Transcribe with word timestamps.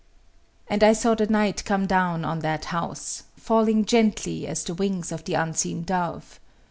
And 0.67 0.83
I 0.83 0.93
saw 0.93 1.13
the 1.13 1.27
night 1.27 1.63
come 1.63 1.85
down 1.85 2.25
on 2.25 2.39
that 2.39 2.65
house, 2.73 3.21
falling 3.37 3.85
gently 3.85 4.47
as 4.47 4.63
the 4.63 4.73
wings 4.73 5.11
of 5.11 5.25
the 5.25 5.35
unseen 5.35 5.83
dove. 5.83 6.39